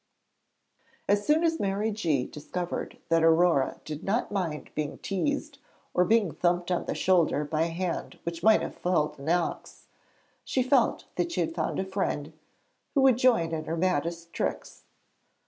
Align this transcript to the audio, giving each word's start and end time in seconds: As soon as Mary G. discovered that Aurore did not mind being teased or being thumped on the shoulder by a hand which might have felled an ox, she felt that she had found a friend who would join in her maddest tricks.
As 1.07 1.23
soon 1.27 1.43
as 1.43 1.59
Mary 1.59 1.91
G. 1.91 2.25
discovered 2.25 2.97
that 3.09 3.21
Aurore 3.23 3.79
did 3.85 4.03
not 4.03 4.31
mind 4.31 4.71
being 4.73 4.97
teased 4.97 5.59
or 5.93 6.05
being 6.05 6.31
thumped 6.31 6.71
on 6.71 6.85
the 6.85 6.95
shoulder 6.95 7.45
by 7.45 7.65
a 7.65 7.67
hand 7.67 8.17
which 8.23 8.41
might 8.41 8.63
have 8.63 8.73
felled 8.73 9.19
an 9.19 9.29
ox, 9.29 9.85
she 10.43 10.63
felt 10.63 11.05
that 11.17 11.31
she 11.33 11.41
had 11.41 11.53
found 11.53 11.77
a 11.77 11.85
friend 11.85 12.33
who 12.95 13.01
would 13.01 13.19
join 13.19 13.51
in 13.53 13.65
her 13.65 13.77
maddest 13.77 14.33
tricks. 14.33 14.85